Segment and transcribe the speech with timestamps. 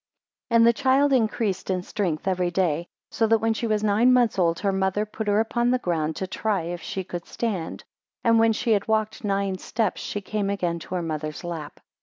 [0.49, 4.39] AND the child increased in strength every day, so that when she was nine months
[4.39, 7.83] old, her mother put her upon the ground, to try if she could stand;
[8.23, 11.79] and when she had walked nine steps, she came again to her mother's lap.